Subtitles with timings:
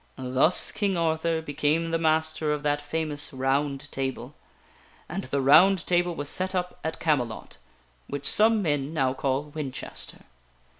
[0.17, 4.33] Thus King Arthur became the master of that famous ROUND TABLE.
[5.07, 7.57] And the ROUND TABLE was set up, at Camelot
[8.07, 10.23] (which some men now call Winchester).